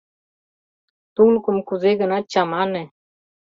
Тулыкым 1.15 1.57
кузе-гынат 1.67 2.25
чамане... 2.33 2.83